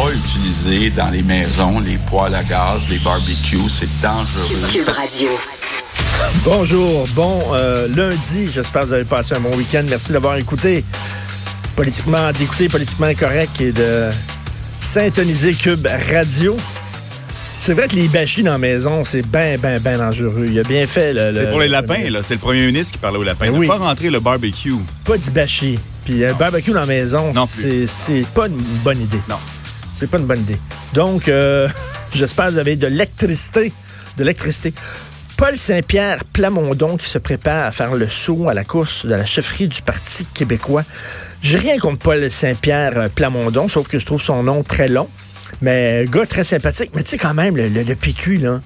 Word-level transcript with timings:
pas 0.00 0.12
utiliser 0.14 0.88
dans 0.90 1.10
les 1.10 1.22
maisons 1.22 1.78
les 1.78 1.98
poêles 1.98 2.34
à 2.34 2.42
gaz, 2.42 2.88
les 2.88 2.98
barbecues. 2.98 3.68
C'est 3.68 4.00
dangereux. 4.00 4.68
Cube 4.72 4.88
Radio. 4.88 5.28
Bonjour, 6.42 7.06
bon 7.08 7.38
euh, 7.52 7.86
lundi. 7.94 8.48
J'espère 8.50 8.82
que 8.82 8.86
vous 8.86 8.92
avez 8.94 9.04
passé 9.04 9.34
un 9.34 9.40
bon 9.40 9.54
week-end. 9.56 9.84
Merci 9.90 10.12
d'avoir 10.12 10.36
écouté 10.36 10.84
politiquement, 11.76 12.32
d'écouter 12.32 12.70
politiquement 12.70 13.12
correct 13.14 13.60
et 13.60 13.72
de 13.72 14.08
syntoniser 14.78 15.52
Cube 15.52 15.86
Radio. 16.12 16.56
C'est 17.58 17.74
vrai 17.74 17.86
que 17.86 17.96
les 17.96 18.08
bâchis 18.08 18.42
dans 18.42 18.52
la 18.52 18.58
maison, 18.58 19.04
c'est 19.04 19.26
bien, 19.26 19.58
bien, 19.58 19.78
bien 19.80 19.98
dangereux. 19.98 20.46
Il 20.48 20.58
a 20.58 20.62
bien 20.62 20.86
fait 20.86 21.12
le. 21.12 21.34
C'est 21.34 21.50
pour 21.50 21.60
les 21.60 21.68
lapins, 21.68 22.08
là. 22.08 22.20
C'est 22.22 22.34
le 22.34 22.40
premier 22.40 22.64
ministre 22.64 22.94
qui 22.94 22.98
parlait 22.98 23.18
aux 23.18 23.22
lapins. 23.22 23.46
Ben 23.46 23.52
ne 23.52 23.58
oui. 23.58 23.66
pas 23.66 23.76
rentrer 23.76 24.08
le 24.08 24.20
barbecue. 24.20 24.72
Pas 25.04 25.18
du 25.18 25.30
bâchi. 25.30 25.78
Puis 26.06 26.24
un 26.24 26.32
barbecue 26.32 26.70
dans 26.70 26.80
la 26.80 26.86
maison, 26.86 27.34
Non 27.34 27.44
c'est 27.46 27.62
plus. 27.62 27.84
c'est 27.86 28.26
pas 28.34 28.46
une 28.46 28.56
bonne 28.82 29.02
idée. 29.02 29.20
Non. 29.28 29.36
C'est 30.00 30.08
pas 30.10 30.18
une 30.18 30.24
bonne 30.26 30.40
idée. 30.40 30.58
Donc, 30.94 31.28
euh, 31.28 31.68
j'espère 32.14 32.46
que 32.46 32.52
vous 32.52 32.58
avez 32.58 32.74
de 32.76 32.86
l'électricité. 32.86 33.70
De 34.16 34.22
l'électricité. 34.24 34.72
Paul 35.36 35.56
Saint-Pierre 35.56 36.24
Plamondon 36.24 36.96
qui 36.96 37.06
se 37.08 37.18
prépare 37.18 37.66
à 37.66 37.72
faire 37.72 37.94
le 37.94 38.08
saut 38.08 38.48
à 38.48 38.54
la 38.54 38.64
course 38.64 39.04
de 39.06 39.10
la 39.14 39.24
chefferie 39.24 39.68
du 39.68 39.82
Parti 39.82 40.26
québécois. 40.34 40.84
J'ai 41.42 41.58
rien 41.58 41.78
contre 41.78 41.98
Paul 41.98 42.30
Saint-Pierre 42.30 42.98
euh, 42.98 43.08
Plamondon, 43.14 43.68
sauf 43.68 43.88
que 43.88 43.98
je 43.98 44.06
trouve 44.06 44.22
son 44.22 44.42
nom 44.42 44.62
très 44.62 44.88
long. 44.88 45.08
Mais 45.62 46.06
gars 46.10 46.26
très 46.26 46.44
sympathique. 46.44 46.90
Mais 46.94 47.02
tu 47.02 47.10
sais, 47.10 47.18
quand 47.18 47.34
même, 47.34 47.56
le, 47.56 47.68
le- 47.68 47.94
PQ, 47.94 48.38
là, 48.38 48.60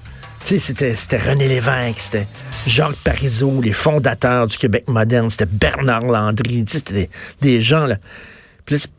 tu 0.45 0.59
sais, 0.61 0.75
c'était, 0.95 1.17
René 1.17 1.49
Lévesque, 1.49 1.99
c'était 1.99 2.27
Jacques 2.67 2.97
Parizeau, 3.03 3.61
les 3.63 3.73
fondateurs 3.73 4.47
du 4.47 4.57
Québec 4.57 4.85
moderne, 4.89 5.31
c'était 5.31 5.47
Bernard 5.47 6.03
Landry, 6.03 6.65
c'était 6.69 7.09
des 7.41 7.61
gens, 7.61 7.87
là. 7.87 7.97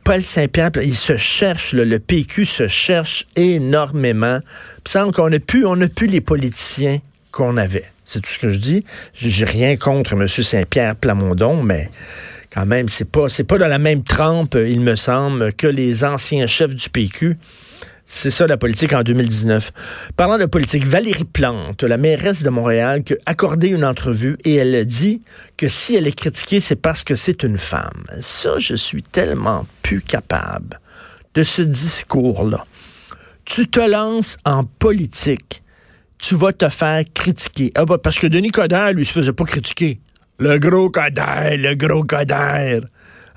Paul 0.03 0.21
Saint-Pierre, 0.21 0.71
il 0.83 0.95
se 0.95 1.17
cherche, 1.17 1.73
le 1.73 1.99
PQ 1.99 2.45
se 2.45 2.67
cherche 2.67 3.25
énormément. 3.35 4.39
Puis 4.83 4.91
semble 4.91 5.13
qu'on 5.13 5.31
a 5.31 5.39
plus, 5.39 5.65
on 5.65 5.77
plus 5.87 6.07
les 6.07 6.21
politiciens 6.21 6.99
qu'on 7.31 7.57
avait. 7.57 7.85
C'est 8.05 8.21
tout 8.21 8.29
ce 8.29 8.37
que 8.37 8.49
je 8.49 8.59
dis. 8.59 8.83
J'ai 9.13 9.45
rien 9.45 9.75
contre 9.77 10.13
M. 10.13 10.27
Saint-Pierre 10.27 10.95
Plamondon, 10.95 11.63
mais 11.63 11.89
quand 12.53 12.65
même, 12.65 12.87
c'est 12.87 13.09
pas, 13.09 13.27
c'est 13.27 13.43
pas 13.43 13.57
dans 13.57 13.67
la 13.67 13.79
même 13.79 14.03
trempe, 14.03 14.55
il 14.55 14.79
me 14.79 14.95
semble, 14.95 15.51
que 15.53 15.67
les 15.67 16.03
anciens 16.03 16.47
chefs 16.47 16.75
du 16.75 16.89
PQ. 16.89 17.37
C'est 18.07 18.29
ça 18.29 18.45
la 18.45 18.57
politique 18.57 18.93
en 18.93 19.01
2019. 19.01 19.71
Parlant 20.15 20.37
de 20.37 20.45
politique, 20.45 20.85
Valérie 20.85 21.23
Plante, 21.23 21.81
la 21.83 21.97
mairesse 21.97 22.43
de 22.43 22.49
Montréal, 22.51 23.03
qui 23.03 23.13
a 23.13 23.17
accordé 23.25 23.67
une 23.67 23.83
entrevue 23.83 24.37
et 24.43 24.55
elle 24.55 24.75
a 24.75 24.83
dit 24.83 25.23
que 25.57 25.67
si 25.67 25.95
elle 25.95 26.05
est 26.05 26.15
critiquée, 26.15 26.59
c'est 26.59 26.75
parce 26.75 27.03
que 27.03 27.15
c'est 27.15 27.41
une 27.41 27.57
femme. 27.57 28.03
Ça, 28.21 28.59
je 28.59 28.75
suis 28.75 29.01
tellement 29.01 29.65
plus 29.81 30.01
capable 30.01 30.79
de 31.33 31.41
ce 31.41 31.63
discours-là. 31.63 32.65
Tu 33.43 33.67
te 33.67 33.79
lances 33.79 34.37
en 34.45 34.65
politique, 34.65 35.63
tu 36.19 36.35
vas 36.35 36.53
te 36.53 36.69
faire 36.69 37.03
critiquer. 37.11 37.71
Ah 37.73 37.85
bah, 37.85 37.97
parce 37.97 38.19
que 38.19 38.27
Denis 38.27 38.51
Coderre, 38.51 38.93
lui, 38.93 39.05
se 39.05 39.13
faisait 39.13 39.33
pas 39.33 39.45
critiquer. 39.45 39.99
Le 40.37 40.59
gros 40.59 40.89
Coderre, 40.89 41.57
le 41.57 41.73
gros 41.73 42.03
Coderre. 42.03 42.81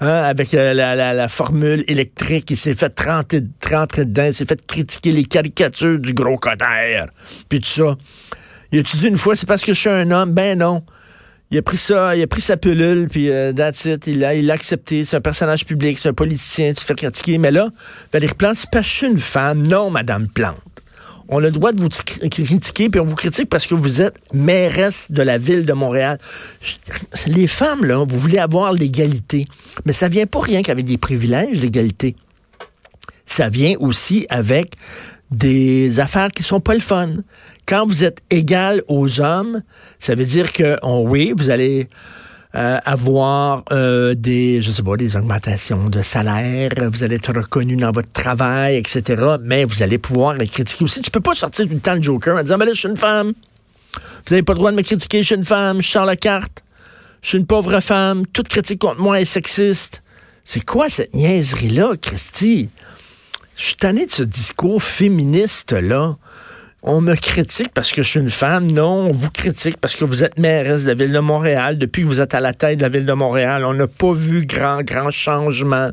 Hein, 0.01 0.23
avec 0.25 0.55
euh, 0.55 0.75
la, 0.75 0.95
la- 0.95 1.13
la 1.13 1.27
formule 1.29 1.83
électrique, 1.89 2.51
il 2.51 2.57
s'est 2.57 2.75
fait 2.75 2.97
rentrer, 3.01 3.43
rentrer 3.69 4.05
dedans, 4.05 4.27
il 4.27 4.35
s'est 4.35 4.45
fait 4.45 4.65
critiquer 4.65 5.11
les 5.11 5.25
caricatures 5.25 5.99
du 5.99 6.15
gros 6.15 6.37
Coderre. 6.37 7.09
Puis 7.49 7.61
tout 7.61 7.69
ça. 7.69 7.97
Il 8.71 8.79
a-tu 8.79 8.97
dit 8.99 9.09
une 9.09 9.17
fois, 9.17 9.35
c'est 9.35 9.47
parce 9.49 9.65
que 9.65 9.73
je 9.73 9.81
suis 9.81 9.89
un 9.91 10.11
homme? 10.13 10.33
Ben 10.33 10.59
non. 10.59 10.85
Il 11.51 11.57
a 11.57 11.63
pris 11.63 11.79
ça, 11.79 12.15
il 12.15 12.23
a 12.23 12.27
pris 12.27 12.43
sa 12.43 12.59
pilule, 12.59 13.09
puis 13.09 13.31
euh, 13.31 13.53
that's 13.55 13.87
it, 13.87 14.07
il 14.07 14.19
l'a 14.21 14.35
il 14.35 14.47
l'a 14.47 14.53
accepté. 14.55 15.07
C'est 15.07 15.17
un 15.17 15.21
personnage 15.23 15.65
public, 15.65 15.99
c'est 15.99 16.11
un 16.11 16.13
politicien, 16.13 16.69
tu 16.69 16.75
te 16.77 16.85
fais 16.85 16.95
critiquer. 16.95 17.39
Mais 17.39 17.51
là, 17.51 17.69
Valérie 18.13 18.35
Plante, 18.35 18.57
c'est 18.59 18.71
parce 18.71 18.87
que 18.87 18.93
je 18.93 18.97
suis 18.99 19.07
une 19.07 19.17
femme. 19.19 19.67
Non, 19.67 19.89
Madame 19.91 20.29
Plante. 20.29 20.59
On 21.29 21.39
a 21.39 21.41
le 21.43 21.51
droit 21.51 21.73
de 21.73 21.81
vous 21.81 21.89
cri- 21.89 22.29
critiquer, 22.31 22.89
puis 22.89 23.01
on 23.01 23.05
vous 23.05 23.15
critique 23.15 23.49
parce 23.51 23.67
que 23.67 23.75
vous 23.75 24.01
êtes 24.01 24.17
mairesse 24.33 25.09
de 25.11 25.23
la 25.23 25.37
ville 25.37 25.67
de 25.67 25.73
Montréal. 25.75 26.19
Les 27.27 27.47
femmes, 27.47 27.85
là, 27.85 28.05
vous 28.09 28.19
voulez 28.19 28.39
avoir 28.39 28.73
l'égalité. 28.73 29.45
Mais 29.85 29.93
ça 29.93 30.09
vient 30.09 30.27
pas 30.27 30.41
rien 30.41 30.63
qu'avec 30.63 30.87
des 30.87 30.97
privilèges, 30.99 31.61
l'égalité. 31.61 32.17
Ça 33.27 33.51
vient 33.51 33.75
aussi 33.79 34.27
avec 34.31 34.75
des 35.31 36.01
affaires 36.01 36.31
qui 36.31 36.43
sont 36.43 36.61
pas 36.61 36.73
le 36.73 36.81
fun. 36.81 37.17
Quand 37.67 37.85
vous 37.87 38.05
êtes 38.05 38.21
égal 38.31 38.83
aux 38.89 39.21
hommes, 39.21 39.63
ça 39.99 40.15
veut 40.15 40.25
dire 40.25 40.53
que, 40.53 40.79
on, 40.83 41.07
oui, 41.07 41.35
vous 41.37 41.51
allez 41.51 41.89
euh, 42.55 42.79
avoir 42.85 43.63
euh, 43.73 44.15
des, 44.15 44.61
je 44.63 44.71
sais 44.71 44.83
pas, 44.83 44.97
des 44.97 45.17
augmentations 45.17 45.91
de 45.91 46.01
salaire, 46.01 46.71
vous 46.91 47.03
allez 47.03 47.17
être 47.17 47.33
reconnu 47.33 47.77
dans 47.77 47.93
votre 47.93 48.11
travail, 48.13 48.77
etc. 48.77 49.37
Mais 49.43 49.65
vous 49.65 49.83
allez 49.83 49.99
pouvoir 49.99 50.35
les 50.35 50.49
critiquer 50.49 50.85
aussi. 50.85 51.03
Tu 51.03 51.11
peux 51.11 51.21
pas 51.21 51.35
sortir 51.35 51.67
le 51.67 51.79
temps 51.79 51.95
le 51.95 52.03
Joker 52.03 52.39
en 52.39 52.43
disant, 52.43 52.57
mais 52.57 52.65
là, 52.65 52.73
je 52.73 52.79
suis 52.79 52.89
une 52.89 52.97
femme. 52.97 53.35
Vous 53.95 54.31
n'avez 54.35 54.43
pas 54.43 54.55
le 54.55 54.59
droit 54.59 54.71
de 54.71 54.77
me 54.77 54.83
critiquer, 54.83 55.23
je 55.23 55.27
suis 55.27 55.35
une 55.35 55.45
femme, 55.45 55.83
je 55.83 55.89
sors 55.89 56.07
la 56.07 56.17
carte. 56.17 56.63
Je 57.21 57.29
suis 57.29 57.39
une 57.39 57.47
pauvre 57.47 57.81
femme, 57.81 58.27
toute 58.27 58.49
critique 58.49 58.81
contre 58.81 59.01
moi 59.01 59.21
est 59.21 59.25
sexiste. 59.25 60.03
C'est 60.45 60.65
quoi 60.65 60.89
cette 60.89 61.13
niaiserie-là, 61.15 61.97
Christy? 62.01 62.71
Je 63.57 63.65
suis 63.65 63.75
tanné 63.75 64.07
de 64.07 64.11
ce 64.11 64.23
discours 64.23 64.83
féministe-là. 64.83 66.17
On 66.83 67.01
me 67.01 67.15
critique 67.17 67.71
parce 67.75 67.91
que 67.93 68.03
je 68.03 68.09
suis 68.09 68.21
une 68.21 68.29
femme. 68.29 68.71
Non, 68.71 69.09
on 69.09 69.13
vous 69.13 69.31
critique 69.31 69.79
parce 69.79 69.97
que 69.97 70.05
vous 70.05 70.23
êtes 70.23 70.39
mairesse 70.39 70.85
de 70.85 70.89
la 70.89 70.95
ville 70.95 71.13
de 71.13 71.19
Montréal. 71.19 71.77
Depuis 71.77 72.03
que 72.03 72.07
vous 72.07 72.21
êtes 72.21 72.35
à 72.35 72.41
la 72.41 72.55
tête 72.55 72.79
de 72.79 72.83
la 72.83 72.89
ville 72.89 73.05
de 73.05 73.13
Montréal, 73.13 73.65
on 73.65 73.75
n'a 73.75 73.89
pas 73.89 74.13
vu 74.13 74.47
grand, 74.47 74.83
grand 74.83 75.11
changement 75.11 75.91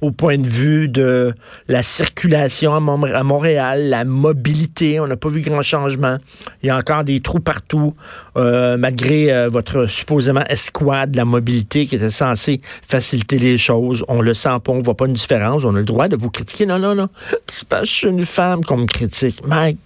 au 0.00 0.12
point 0.12 0.38
de 0.38 0.46
vue 0.46 0.86
de 0.86 1.34
la 1.66 1.82
circulation 1.82 2.72
à, 2.72 2.78
Mont- 2.78 3.02
à 3.12 3.22
Montréal, 3.24 3.88
la 3.88 4.04
mobilité. 4.04 5.00
On 5.00 5.08
n'a 5.08 5.16
pas 5.16 5.28
vu 5.30 5.40
grand 5.40 5.62
changement. 5.62 6.18
Il 6.62 6.66
y 6.66 6.70
a 6.70 6.76
encore 6.76 7.02
des 7.02 7.18
trous 7.20 7.40
partout, 7.40 7.94
euh, 8.36 8.76
malgré 8.76 9.32
euh, 9.32 9.48
votre 9.48 9.86
supposément 9.86 10.44
escouade 10.48 11.12
de 11.12 11.16
la 11.16 11.24
mobilité 11.24 11.86
qui 11.86 11.96
était 11.96 12.10
censée 12.10 12.60
faciliter 12.86 13.38
les 13.40 13.58
choses. 13.58 14.04
On 14.06 14.20
le 14.20 14.34
sent 14.34 14.50
pas, 14.62 14.70
on 14.72 14.78
voit 14.82 14.94
pas 14.96 15.06
une 15.06 15.14
différence. 15.14 15.64
On 15.64 15.74
a 15.74 15.78
le 15.78 15.84
droit 15.84 16.06
de 16.06 16.16
vous 16.16 16.30
critiquer. 16.30 16.66
Non, 16.66 16.78
non, 16.78 16.94
non. 16.94 17.08
C'est 17.50 17.66
que 17.68 17.76
je 17.84 17.90
suis 17.90 18.08
une 18.08 18.24
femme 18.26 18.62
qu'on 18.64 18.76
me 18.76 18.86
critique. 18.86 19.40
My 19.48 19.76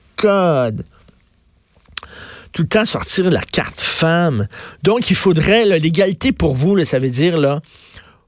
Tout 2.52 2.62
le 2.62 2.68
temps 2.68 2.84
sortir 2.84 3.30
la 3.30 3.40
carte 3.40 3.80
femme. 3.80 4.46
Donc, 4.82 5.10
il 5.10 5.16
faudrait, 5.16 5.64
l'égalité 5.78 6.32
pour 6.32 6.54
vous, 6.54 6.84
ça 6.84 6.98
veut 6.98 7.10
dire, 7.10 7.38
là, 7.38 7.60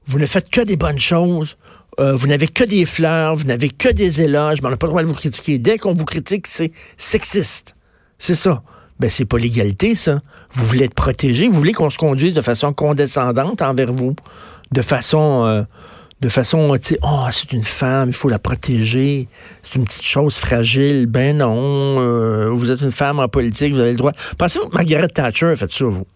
vous 0.07 0.19
ne 0.19 0.25
faites 0.25 0.49
que 0.49 0.61
des 0.61 0.77
bonnes 0.77 0.99
choses, 0.99 1.57
euh, 1.99 2.15
vous 2.15 2.27
n'avez 2.27 2.47
que 2.47 2.63
des 2.63 2.85
fleurs, 2.85 3.35
vous 3.35 3.45
n'avez 3.45 3.69
que 3.69 3.89
des 3.89 4.21
éloges, 4.21 4.61
mais 4.61 4.67
on 4.67 4.71
n'a 4.71 4.77
pas 4.77 4.87
le 4.87 4.91
droit 4.91 5.01
de 5.03 5.07
vous 5.07 5.13
critiquer. 5.13 5.59
Dès 5.59 5.77
qu'on 5.77 5.93
vous 5.93 6.05
critique, 6.05 6.47
c'est 6.47 6.71
sexiste. 6.97 7.75
C'est 8.17 8.35
ça. 8.35 8.63
Ben, 8.99 9.09
c'est 9.09 9.25
pas 9.25 9.37
l'égalité, 9.37 9.93
ça. 9.93 10.21
Vous 10.53 10.65
voulez 10.65 10.85
être 10.85 10.93
protégé, 10.93 11.47
vous 11.47 11.57
voulez 11.57 11.73
qu'on 11.73 11.89
se 11.89 11.97
conduise 11.97 12.33
de 12.33 12.41
façon 12.41 12.73
condescendante 12.73 13.61
envers 13.61 13.91
vous, 13.91 14.15
de 14.71 14.81
façon... 14.81 15.45
euh, 15.45 15.63
de 16.25 16.29
façon, 16.29 16.75
tu 16.81 16.95
sais, 16.95 16.99
oh, 17.03 17.27
c'est 17.29 17.53
une 17.53 17.61
femme, 17.61 18.09
il 18.09 18.15
faut 18.15 18.29
la 18.29 18.39
protéger. 18.39 19.27
C'est 19.61 19.77
une 19.77 19.85
petite 19.85 20.01
chose 20.01 20.37
fragile. 20.37 21.05
Ben 21.05 21.37
non, 21.37 21.53
euh, 21.99 22.49
vous 22.51 22.71
êtes 22.71 22.81
une 22.81 22.91
femme 22.91 23.19
en 23.19 23.27
politique, 23.27 23.75
vous 23.75 23.79
avez 23.79 23.91
le 23.91 23.97
droit. 23.97 24.11
Pensez-vous 24.39 24.69
que 24.69 24.73
Margaret 24.75 25.07
Thatcher 25.07 25.51
a 25.51 25.55
fait 25.55 25.71
ça, 25.71 25.85
vous? 25.85 26.07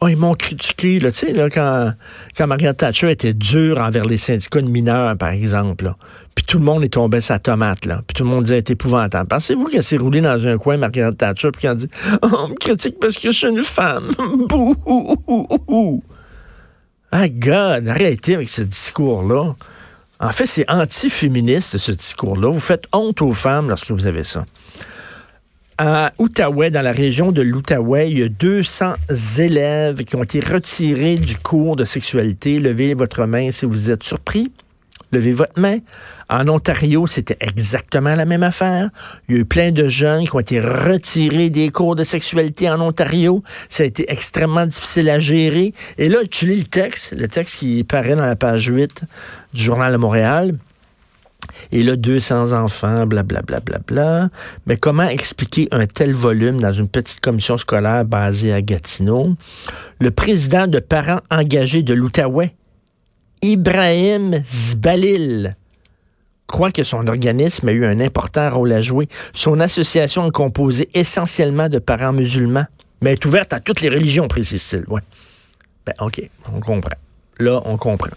Oh, 0.00 0.06
ils 0.06 0.16
m'ont 0.16 0.34
critiqué, 0.34 1.00
là, 1.00 1.10
tu 1.10 1.26
sais, 1.26 1.32
là, 1.32 1.50
quand, 1.50 1.92
quand 2.36 2.46
Margaret 2.46 2.74
Thatcher 2.74 3.10
était 3.10 3.34
dure 3.34 3.78
envers 3.78 4.04
les 4.04 4.16
syndicats 4.16 4.60
de 4.60 4.68
mineurs, 4.68 5.16
par 5.16 5.30
exemple, 5.30 5.86
là. 5.86 5.96
Puis 6.36 6.44
tout 6.44 6.58
le 6.58 6.64
monde 6.64 6.84
est 6.84 6.92
tombé 6.92 7.20
sa 7.20 7.40
tomate, 7.40 7.86
là. 7.86 8.00
Puis 8.06 8.14
tout 8.14 8.22
le 8.22 8.30
monde 8.30 8.44
disait, 8.44 8.62
c'est 8.64 8.74
épouvantable. 8.74 9.26
Pensez-vous 9.26 9.64
qu'elle 9.64 9.82
s'est 9.82 9.96
roulée 9.96 10.20
dans 10.20 10.46
un 10.46 10.56
coin, 10.56 10.76
Margaret 10.76 11.14
Thatcher, 11.14 11.50
puis 11.50 11.62
qu'elle 11.62 11.76
dit, 11.78 11.88
oh, 12.22 12.28
on 12.30 12.48
me 12.50 12.54
critique 12.54 13.00
parce 13.00 13.16
que 13.16 13.32
je 13.32 13.36
suis 13.36 13.48
une 13.48 13.64
femme. 13.64 14.04
Bouh! 14.48 16.00
Ah, 17.16 17.28
God, 17.28 17.86
arrêtez 17.86 18.34
avec 18.34 18.48
ce 18.48 18.62
discours-là. 18.62 19.54
En 20.18 20.32
fait, 20.32 20.46
c'est 20.46 20.68
anti-féministe, 20.68 21.78
ce 21.78 21.92
discours-là. 21.92 22.50
Vous 22.50 22.58
faites 22.58 22.86
honte 22.92 23.22
aux 23.22 23.30
femmes 23.30 23.68
lorsque 23.68 23.92
vous 23.92 24.08
avez 24.08 24.24
ça. 24.24 24.44
À 25.78 26.12
Outaouais, 26.18 26.72
dans 26.72 26.82
la 26.82 26.90
région 26.90 27.30
de 27.30 27.40
l'Outaouais, 27.40 28.10
il 28.10 28.18
y 28.18 28.22
a 28.24 28.28
200 28.28 28.94
élèves 29.38 30.02
qui 30.02 30.16
ont 30.16 30.24
été 30.24 30.40
retirés 30.40 31.14
du 31.14 31.36
cours 31.36 31.76
de 31.76 31.84
sexualité. 31.84 32.58
Levez 32.58 32.94
votre 32.94 33.26
main 33.26 33.52
si 33.52 33.64
vous 33.64 33.92
êtes 33.92 34.02
surpris. 34.02 34.50
Levez 35.14 35.30
votre 35.30 35.60
main. 35.60 35.78
En 36.28 36.48
Ontario, 36.48 37.06
c'était 37.06 37.36
exactement 37.38 38.16
la 38.16 38.24
même 38.24 38.42
affaire. 38.42 38.90
Il 39.28 39.34
y 39.36 39.38
a 39.38 39.40
eu 39.42 39.44
plein 39.44 39.70
de 39.70 39.86
jeunes 39.86 40.24
qui 40.24 40.34
ont 40.34 40.40
été 40.40 40.60
retirés 40.60 41.50
des 41.50 41.70
cours 41.70 41.94
de 41.94 42.02
sexualité 42.02 42.68
en 42.68 42.80
Ontario. 42.80 43.44
Ça 43.68 43.84
a 43.84 43.86
été 43.86 44.10
extrêmement 44.10 44.66
difficile 44.66 45.08
à 45.10 45.20
gérer. 45.20 45.72
Et 45.98 46.08
là, 46.08 46.18
tu 46.28 46.46
lis 46.46 46.58
le 46.58 46.64
texte, 46.64 47.14
le 47.16 47.28
texte 47.28 47.58
qui 47.58 47.84
paraît 47.84 48.16
dans 48.16 48.26
la 48.26 48.34
page 48.34 48.66
8 48.66 49.04
du 49.52 49.62
Journal 49.62 49.92
de 49.92 49.98
Montréal. 49.98 50.58
Et 51.70 51.84
là, 51.84 51.94
200 51.94 52.52
enfants, 52.52 53.06
blablabla. 53.06 53.60
Bla, 53.60 53.60
bla, 53.60 53.78
bla. 53.86 54.28
Mais 54.66 54.76
comment 54.76 55.08
expliquer 55.08 55.68
un 55.70 55.86
tel 55.86 56.12
volume 56.12 56.60
dans 56.60 56.72
une 56.72 56.88
petite 56.88 57.20
commission 57.20 57.56
scolaire 57.56 58.04
basée 58.04 58.52
à 58.52 58.62
Gatineau? 58.62 59.36
Le 60.00 60.10
président 60.10 60.66
de 60.66 60.80
parents 60.80 61.20
engagés 61.30 61.82
de 61.82 61.94
l'Outaouais, 61.94 62.54
Ibrahim 63.42 64.42
Zbalil, 64.46 65.56
croit 66.46 66.70
que 66.70 66.84
son 66.84 67.06
organisme 67.06 67.68
a 67.68 67.72
eu 67.72 67.84
un 67.84 68.00
important 68.00 68.48
rôle 68.50 68.72
à 68.72 68.80
jouer. 68.80 69.08
Son 69.32 69.60
association 69.60 70.26
est 70.28 70.32
composée 70.32 70.88
essentiellement 70.94 71.68
de 71.68 71.78
parents 71.78 72.12
musulmans, 72.12 72.66
mais 73.00 73.14
est 73.14 73.24
ouverte 73.24 73.52
à 73.52 73.60
toutes 73.60 73.80
les 73.80 73.88
religions, 73.88 74.28
précise-t-il. 74.28 74.84
Ouais. 74.88 75.02
Ben, 75.86 75.94
OK, 76.00 76.22
on 76.54 76.60
comprend. 76.60 76.96
Là, 77.38 77.60
on 77.64 77.76
comprend. 77.76 78.16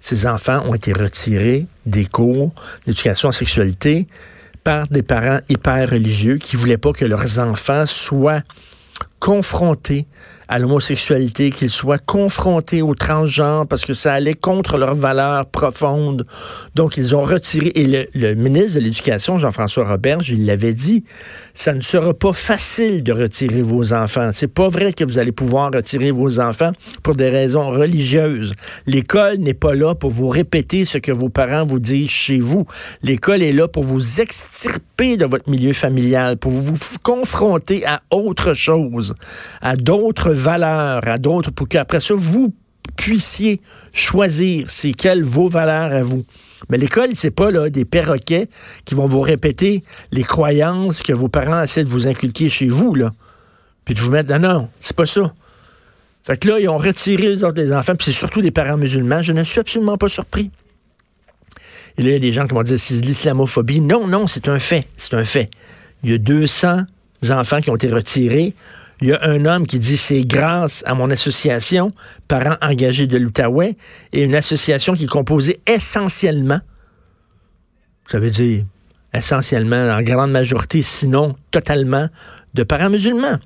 Ces 0.00 0.26
enfants 0.26 0.62
ont 0.66 0.74
été 0.74 0.92
retirés 0.92 1.66
des 1.86 2.04
cours 2.04 2.52
d'éducation 2.86 3.28
en 3.28 3.32
sexualité 3.32 4.06
par 4.62 4.88
des 4.88 5.02
parents 5.02 5.38
hyper 5.48 5.90
religieux 5.90 6.38
qui 6.38 6.56
voulaient 6.56 6.76
pas 6.76 6.92
que 6.92 7.04
leurs 7.04 7.38
enfants 7.38 7.86
soient 7.86 8.42
confrontés 9.26 10.06
à 10.48 10.60
l'homosexualité, 10.60 11.50
qu'ils 11.50 11.70
soient 11.70 11.98
confrontés 11.98 12.80
au 12.80 12.94
transgenre 12.94 13.66
parce 13.66 13.84
que 13.84 13.92
ça 13.92 14.12
allait 14.12 14.34
contre 14.34 14.78
leurs 14.78 14.94
valeurs 14.94 15.46
profondes. 15.46 16.24
Donc, 16.76 16.96
ils 16.96 17.16
ont 17.16 17.22
retiré, 17.22 17.72
et 17.74 18.06
le, 18.14 18.34
ministre 18.34 18.76
de 18.76 18.80
l'Éducation, 18.84 19.36
Jean-François 19.36 19.88
Roberge, 19.88 20.30
il 20.30 20.46
l'avait 20.46 20.74
dit, 20.74 21.02
ça 21.54 21.72
ne 21.72 21.80
sera 21.80 22.14
pas 22.14 22.32
facile 22.32 23.02
de 23.02 23.12
retirer 23.12 23.62
vos 23.62 23.92
enfants. 23.92 24.30
C'est 24.32 24.52
pas 24.52 24.68
vrai 24.68 24.92
que 24.92 25.02
vous 25.02 25.18
allez 25.18 25.32
pouvoir 25.32 25.72
retirer 25.74 26.12
vos 26.12 26.38
enfants 26.38 26.70
pour 27.02 27.16
des 27.16 27.28
raisons 27.28 27.70
religieuses. 27.70 28.52
L'école 28.86 29.38
n'est 29.38 29.54
pas 29.54 29.74
là 29.74 29.96
pour 29.96 30.10
vous 30.10 30.28
répéter 30.28 30.84
ce 30.84 30.98
que 30.98 31.10
vos 31.10 31.28
parents 31.28 31.64
vous 31.64 31.80
disent 31.80 32.10
chez 32.10 32.38
vous. 32.38 32.66
L'école 33.02 33.42
est 33.42 33.52
là 33.52 33.66
pour 33.66 33.82
vous 33.82 34.20
extirper 34.20 35.16
de 35.16 35.26
votre 35.26 35.50
milieu 35.50 35.72
familial, 35.72 36.36
pour 36.36 36.52
vous 36.52 36.76
confronter 37.02 37.84
à 37.84 38.00
autre 38.12 38.54
chose, 38.54 39.15
à 39.60 39.76
d'autres 39.76 40.32
valeurs 40.32 41.06
à 41.06 41.18
d'autres 41.18 41.50
pour 41.50 41.68
qu'après 41.68 42.00
ça, 42.00 42.14
vous 42.16 42.54
puissiez 42.96 43.60
choisir 43.92 44.70
c'est 44.70 44.92
quelles 44.92 45.22
vos 45.22 45.48
valeurs 45.48 45.94
à 45.94 46.02
vous. 46.02 46.24
Mais 46.68 46.78
l'école, 46.78 47.10
c'est 47.14 47.30
pas 47.30 47.50
là 47.50 47.68
des 47.68 47.84
perroquets 47.84 48.48
qui 48.84 48.94
vont 48.94 49.06
vous 49.06 49.20
répéter 49.20 49.82
les 50.12 50.22
croyances 50.22 51.02
que 51.02 51.12
vos 51.12 51.28
parents 51.28 51.62
essaient 51.62 51.84
de 51.84 51.90
vous 51.90 52.06
inculquer 52.06 52.48
chez 52.48 52.66
vous, 52.66 52.94
là. 52.94 53.12
Puis 53.84 53.94
de 53.94 54.00
vous 54.00 54.10
mettre, 54.10 54.30
non, 54.30 54.38
non, 54.38 54.68
c'est 54.80 54.96
pas 54.96 55.06
ça. 55.06 55.32
Fait 56.24 56.36
que 56.36 56.48
là, 56.48 56.58
ils 56.58 56.68
ont 56.68 56.78
retiré 56.78 57.28
les 57.28 57.72
enfants, 57.72 57.94
puis 57.94 58.06
c'est 58.06 58.12
surtout 58.12 58.42
des 58.42 58.50
parents 58.50 58.76
musulmans. 58.76 59.22
Je 59.22 59.32
ne 59.32 59.44
suis 59.44 59.60
absolument 59.60 59.96
pas 59.96 60.08
surpris. 60.08 60.50
Et 61.98 62.02
là, 62.02 62.08
il 62.08 62.12
y 62.12 62.16
a 62.16 62.18
des 62.18 62.32
gens 62.32 62.46
qui 62.46 62.54
vont 62.54 62.64
dire, 62.64 62.78
c'est 62.78 62.94
l'islamophobie. 63.04 63.80
Non, 63.80 64.08
non, 64.08 64.26
c'est 64.26 64.48
un 64.48 64.58
fait. 64.58 64.86
C'est 64.96 65.14
un 65.14 65.24
fait. 65.24 65.48
Il 66.02 66.10
y 66.10 66.14
a 66.14 66.18
200 66.18 66.80
enfants 67.30 67.60
qui 67.60 67.70
ont 67.70 67.76
été 67.76 67.88
retirés 67.88 68.54
il 69.00 69.08
y 69.08 69.12
a 69.12 69.22
un 69.22 69.44
homme 69.44 69.66
qui 69.66 69.78
dit 69.78 69.96
c'est 69.96 70.22
grâce 70.22 70.82
à 70.86 70.94
mon 70.94 71.10
association, 71.10 71.92
Parents 72.28 72.56
engagés 72.62 73.06
de 73.06 73.18
l'Outaouais, 73.18 73.76
et 74.12 74.22
une 74.22 74.34
association 74.34 74.94
qui 74.94 75.04
est 75.04 75.08
composée 75.08 75.60
essentiellement, 75.66 76.60
ça 78.08 78.18
veut 78.18 78.30
dire 78.30 78.64
essentiellement, 79.12 79.90
en 79.90 80.02
grande 80.02 80.30
majorité, 80.30 80.82
sinon 80.82 81.36
totalement, 81.50 82.08
de 82.54 82.62
parents 82.62 82.90
musulmans 82.90 83.38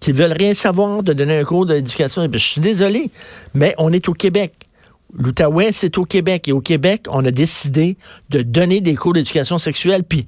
qui 0.00 0.12
veulent 0.12 0.34
rien 0.36 0.54
savoir 0.54 1.02
de 1.02 1.12
donner 1.12 1.38
un 1.38 1.44
cours 1.44 1.66
d'éducation. 1.66 2.28
Je 2.30 2.38
suis 2.38 2.60
désolé, 2.60 3.10
mais 3.54 3.74
on 3.78 3.92
est 3.92 4.08
au 4.08 4.12
Québec. 4.12 4.52
L'Outaouais, 5.18 5.72
c'est 5.72 5.96
au 5.98 6.04
Québec. 6.04 6.48
Et 6.48 6.52
au 6.52 6.60
Québec, 6.60 7.06
on 7.08 7.24
a 7.24 7.30
décidé 7.30 7.96
de 8.30 8.42
donner 8.42 8.80
des 8.80 8.94
cours 8.94 9.14
d'éducation 9.14 9.56
sexuelle. 9.56 10.04
Puis 10.04 10.26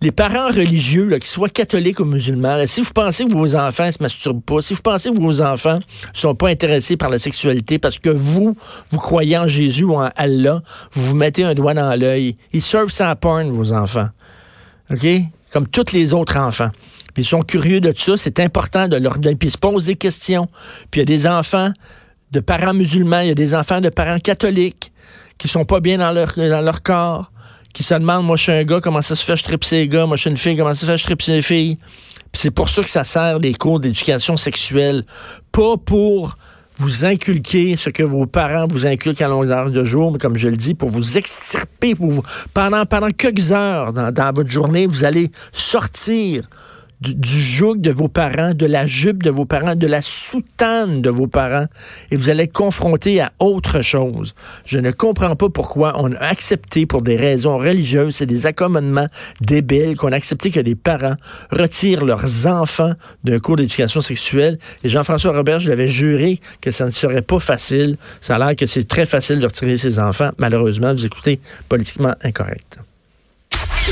les 0.00 0.12
parents 0.12 0.48
religieux, 0.48 1.10
qu'ils 1.10 1.24
soient 1.24 1.48
catholiques 1.48 1.98
ou 2.00 2.04
musulmans, 2.04 2.64
si 2.66 2.80
vous 2.80 2.92
pensez 2.94 3.24
que 3.24 3.32
vos 3.32 3.56
enfants 3.56 3.90
se 3.90 3.98
masturbent 4.00 4.42
pas, 4.42 4.60
si 4.60 4.74
vous 4.74 4.82
pensez 4.82 5.10
que 5.10 5.20
vos 5.20 5.40
enfants 5.40 5.80
sont 6.12 6.34
pas 6.34 6.48
intéressés 6.48 6.96
par 6.96 7.08
la 7.08 7.18
sexualité 7.18 7.78
parce 7.78 7.98
que 7.98 8.10
vous, 8.10 8.56
vous 8.90 8.98
croyez 8.98 9.36
en 9.36 9.46
Jésus 9.46 9.84
ou 9.84 9.96
en 9.96 10.10
Allah, 10.16 10.62
vous 10.92 11.08
vous 11.08 11.16
mettez 11.16 11.42
un 11.42 11.54
doigt 11.54 11.74
dans 11.74 11.98
l'œil. 11.98 12.36
Ils 12.52 12.62
servent 12.62 12.90
sans 12.90 13.14
porn, 13.16 13.50
vos 13.50 13.72
enfants. 13.72 14.08
OK? 14.90 15.06
Comme 15.52 15.66
tous 15.66 15.92
les 15.92 16.14
autres 16.14 16.36
enfants. 16.36 16.70
Puis 17.14 17.24
ils 17.24 17.26
sont 17.26 17.40
curieux 17.40 17.80
de 17.80 17.90
tout 17.90 18.00
ça. 18.00 18.16
C'est 18.16 18.38
important 18.38 18.86
de 18.86 18.96
leur 18.96 19.18
donner. 19.18 19.34
Puis 19.34 19.48
ils 19.48 19.52
se 19.52 19.58
posent 19.58 19.86
des 19.86 19.96
questions. 19.96 20.46
Puis 20.90 21.00
il 21.00 21.10
y 21.10 21.12
a 21.12 21.16
des 21.16 21.26
enfants 21.26 21.72
de 22.30 22.40
parents 22.40 22.74
musulmans, 22.74 23.20
il 23.20 23.28
y 23.28 23.30
a 23.30 23.34
des 23.34 23.54
enfants 23.54 23.80
de 23.80 23.88
parents 23.88 24.18
catholiques 24.18 24.92
qui 25.38 25.48
sont 25.48 25.64
pas 25.64 25.80
bien 25.80 25.98
dans 25.98 26.12
leur, 26.12 26.34
dans 26.34 26.60
leur 26.60 26.82
corps, 26.82 27.30
qui 27.72 27.82
se 27.82 27.94
demandent, 27.94 28.26
moi 28.26 28.36
je 28.36 28.42
suis 28.42 28.52
un 28.52 28.64
gars, 28.64 28.80
comment 28.80 29.02
ça 29.02 29.14
se 29.14 29.24
fait, 29.24 29.36
je 29.36 29.44
tripe 29.44 29.64
ces 29.64 29.88
gars, 29.88 30.06
moi 30.06 30.16
je 30.16 30.22
suis 30.22 30.30
une 30.30 30.36
fille, 30.36 30.56
comment 30.56 30.74
ça 30.74 30.80
se 30.80 30.86
fait, 30.86 30.98
je 30.98 31.04
tripe 31.04 31.22
ces 31.22 31.42
filles? 31.42 31.78
Puis 32.32 32.42
c'est 32.42 32.50
pour 32.50 32.68
ça 32.68 32.82
que 32.82 32.90
ça 32.90 33.04
sert 33.04 33.40
des 33.40 33.54
cours 33.54 33.80
d'éducation 33.80 34.36
sexuelle, 34.36 35.04
pas 35.52 35.76
pour 35.76 36.36
vous 36.78 37.04
inculquer 37.04 37.76
ce 37.76 37.90
que 37.90 38.02
vos 38.02 38.26
parents 38.26 38.66
vous 38.68 38.86
inculquent 38.86 39.22
à 39.22 39.28
longueur 39.28 39.70
de 39.70 39.84
jour, 39.84 40.12
mais 40.12 40.18
comme 40.18 40.36
je 40.36 40.48
le 40.48 40.56
dis, 40.56 40.74
pour 40.74 40.90
vous 40.90 41.18
extirper, 41.18 41.96
pendant, 42.54 42.86
pendant 42.86 43.08
quelques 43.08 43.50
heures 43.52 43.92
dans 43.92 44.32
votre 44.32 44.50
journée, 44.50 44.86
vous 44.86 45.04
allez 45.04 45.30
sortir 45.52 46.48
du, 47.00 47.40
joug 47.40 47.76
de 47.76 47.90
vos 47.90 48.08
parents, 48.08 48.54
de 48.54 48.66
la 48.66 48.86
jupe 48.86 49.22
de 49.22 49.30
vos 49.30 49.44
parents, 49.44 49.74
de 49.74 49.86
la 49.86 50.02
soutane 50.02 51.00
de 51.00 51.10
vos 51.10 51.26
parents, 51.26 51.66
et 52.10 52.16
vous 52.16 52.30
allez 52.30 52.44
être 52.44 52.52
confronté 52.52 53.20
à 53.20 53.32
autre 53.38 53.80
chose. 53.82 54.34
Je 54.64 54.78
ne 54.78 54.90
comprends 54.90 55.36
pas 55.36 55.48
pourquoi 55.48 55.94
on 55.96 56.12
a 56.12 56.18
accepté, 56.18 56.86
pour 56.86 57.02
des 57.02 57.16
raisons 57.16 57.56
religieuses 57.56 58.22
et 58.22 58.26
des 58.26 58.46
accommodements 58.46 59.08
débiles, 59.40 59.96
qu'on 59.96 60.12
a 60.12 60.16
accepté 60.16 60.50
que 60.50 60.60
les 60.60 60.74
parents 60.74 61.16
retirent 61.50 62.04
leurs 62.04 62.46
enfants 62.46 62.92
d'un 63.24 63.38
cours 63.38 63.56
d'éducation 63.56 64.00
sexuelle. 64.00 64.58
Et 64.82 64.88
Jean-François 64.88 65.32
Robert, 65.32 65.60
je 65.60 65.70
l'avais 65.70 65.88
juré 65.88 66.40
que 66.60 66.70
ça 66.70 66.84
ne 66.84 66.90
serait 66.90 67.22
pas 67.22 67.38
facile. 67.38 67.96
Ça 68.20 68.36
a 68.36 68.38
l'air 68.38 68.56
que 68.56 68.66
c'est 68.66 68.86
très 68.86 69.06
facile 69.06 69.38
de 69.38 69.46
retirer 69.46 69.76
ses 69.76 69.98
enfants. 69.98 70.30
Malheureusement, 70.38 70.92
vous 70.92 71.06
écoutez 71.06 71.40
politiquement 71.68 72.14
incorrect. 72.22 72.78